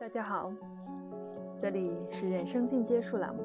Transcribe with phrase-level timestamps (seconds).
[0.00, 0.52] 大家好，
[1.56, 3.42] 这里是人生进阶术栏目，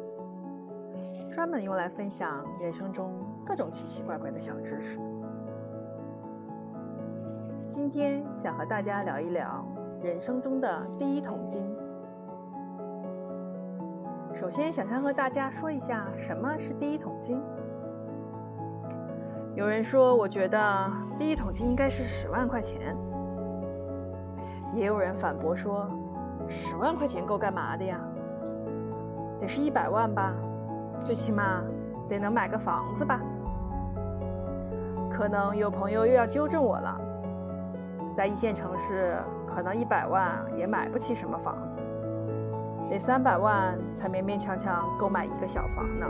[1.31, 3.11] 专门用来分享人生中
[3.43, 4.99] 各种奇奇怪怪的小知识。
[7.71, 9.65] 今天想和大家聊一聊
[10.03, 11.67] 人生中的第一桶金。
[14.35, 17.41] 首先，想先和大家说一下什么是第一桶金。
[19.55, 22.95] 有人说，我觉得第一桶金应该是十万块钱。
[24.75, 25.89] 也有人反驳说。
[26.47, 27.99] 十万块钱够干嘛的呀？
[29.39, 30.33] 得是一百万吧，
[31.03, 31.61] 最起码
[32.07, 33.19] 得能买个房子吧。
[35.11, 36.99] 可能有朋友又要纠正我了，
[38.15, 41.79] 在一线城市，可能一百万也买不起什么房子，
[42.89, 46.07] 得三百万才勉勉强强够买一个小房呢。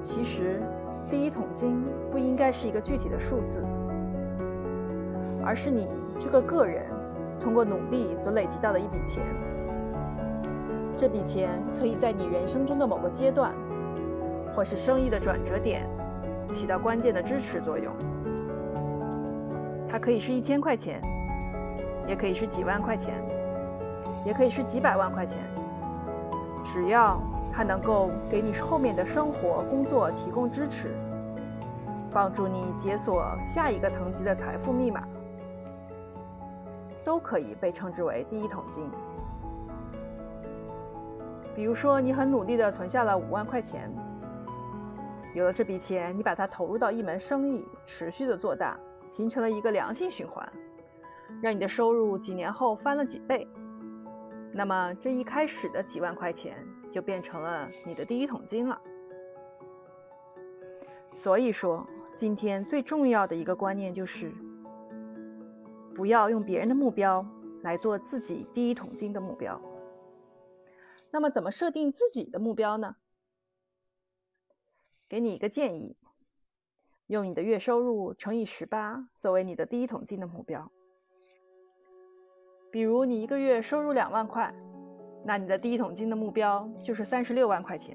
[0.00, 0.62] 其实，
[1.08, 3.62] 第一桶金不应该是一个具体的数字，
[5.44, 6.89] 而是你这个个人。
[7.40, 9.24] 通过努力所累积到的一笔钱，
[10.94, 11.48] 这笔钱
[11.80, 13.52] 可以在你人生中的某个阶段，
[14.54, 15.88] 或是生意的转折点，
[16.52, 17.92] 起到关键的支持作用。
[19.88, 21.00] 它可以是一千块钱，
[22.06, 23.14] 也可以是几万块钱，
[24.24, 25.38] 也可以是几百万块钱。
[26.62, 27.18] 只要
[27.50, 30.94] 它能够给你后面的生活、工作提供支持，
[32.12, 35.02] 帮助你解锁下一个层级的财富密码。
[37.04, 38.90] 都可以被称之为第一桶金。
[41.54, 43.92] 比如说，你很努力的存下了五万块钱，
[45.34, 48.78] 有了这笔钱，你把它投入到一门生意，持续的做大，
[49.10, 50.50] 形成了一个良性循环，
[51.42, 53.46] 让你的收入几年后翻了几倍。
[54.52, 56.56] 那么，这一开始的几万块钱
[56.90, 58.80] 就变成了你的第一桶金了。
[61.12, 64.32] 所以说，今天最重要的一个观念就是。
[66.00, 67.26] 不要用别人的目标
[67.62, 69.60] 来做自己第一桶金的目标。
[71.10, 72.96] 那么，怎么设定自己的目标呢？
[75.10, 75.98] 给你一个建议：
[77.06, 80.72] 用你的月收入乘以十八作为你的第一桶金的目标。
[82.72, 84.54] 比如，你一个月收入两万块，
[85.22, 87.94] 那你的第一桶金的目标就是三十六万块钱。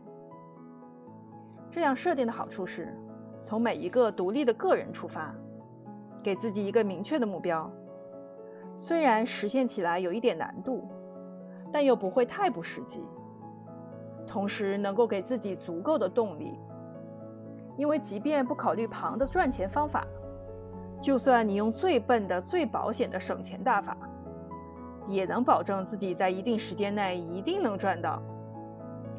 [1.72, 2.96] 这样设定的好处是，
[3.42, 5.36] 从每一个独立的个人出发，
[6.24, 7.68] 给自己一个明确的目标。
[8.75, 10.88] 虽然实现起来有一点难度，
[11.72, 13.06] 但又不会太不实际。
[14.28, 16.59] 同时能够给自己足够的动力，
[17.78, 20.06] 因为即便不考虑旁的赚钱方法，
[21.00, 23.96] 就算你用最笨的、最保险的省钱大法，
[25.08, 28.22] 也能保证自己在一定时间内一定能赚到。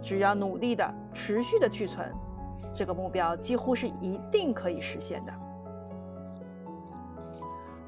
[0.03, 2.13] 只要努力的、持续的去存，
[2.75, 5.33] 这个目标几乎是一定可以实现的。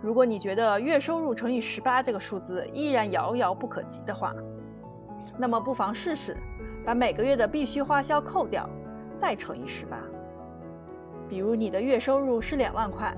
[0.01, 4.33] 如果你觉得月收入乘以十八这个数字依然遥遥不可及的话，
[5.37, 6.37] 那么不妨试试
[6.85, 8.69] 把每个月的必须花销扣掉，
[9.17, 9.99] 再乘以十八。
[11.29, 13.13] 比如你的月收入是两万块，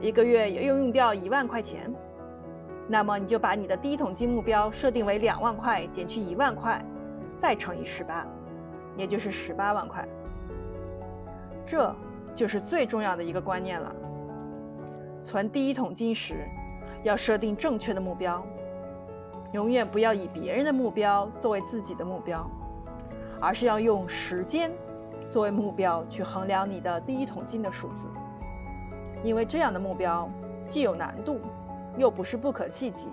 [0.00, 1.92] 一个月又用掉一万块钱，
[2.88, 6.82] 那么你就把你的第一桶金目标设定为两万块减去一万块，
[7.36, 8.26] 再乘以十八，
[8.96, 10.06] 也就是十八万块。
[11.66, 11.94] 这
[12.34, 13.94] 就是最重要的一个观念了。
[15.24, 16.46] 存第一桶金时，
[17.02, 18.44] 要设定正确的目标，
[19.52, 22.46] 永远不要以别人的目标作为自己的目标，
[23.40, 24.70] 而是要用时间
[25.30, 28.06] 作为目标去衡量你的第一桶金的数字。
[29.22, 30.28] 因为这样的目标
[30.68, 31.40] 既有难度，
[31.96, 33.08] 又不是不可企及，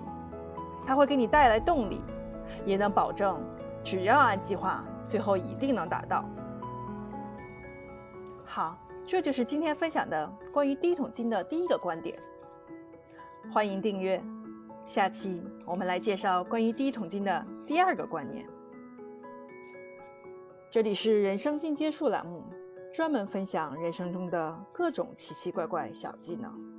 [0.86, 2.04] 它会给你带来动力，
[2.66, 3.42] 也能保证
[3.86, 6.26] 只要按计划，最后一定能达到。
[8.44, 8.78] 好。
[9.04, 12.18] 这就是今天分享的关于第一桶金的第一个观点。
[13.52, 14.24] 欢迎订阅，
[14.86, 18.48] 下期我们来介绍关于第一桶金的第二个观念。
[20.70, 22.44] 这里是人生进阶术栏目，
[22.94, 26.71] 专门分享人生中的各种奇奇怪怪小技能。